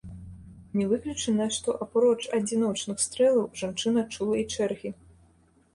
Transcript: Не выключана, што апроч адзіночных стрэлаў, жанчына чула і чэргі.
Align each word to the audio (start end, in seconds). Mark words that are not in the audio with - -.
Не 0.79 0.85
выключана, 0.93 1.47
што 1.59 1.69
апроч 1.87 2.17
адзіночных 2.39 2.97
стрэлаў, 3.05 3.45
жанчына 3.65 4.09
чула 4.17 4.35
і 4.43 4.49
чэргі. 4.53 4.99